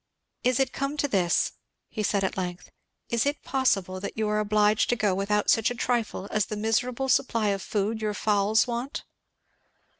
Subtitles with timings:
[0.43, 1.51] "Is it come to this!"
[1.87, 2.71] he said at length.
[3.09, 6.57] "Is it possible that you are obliged to go without such a trifle as the
[6.57, 9.03] miserable supply of food your fowls want!"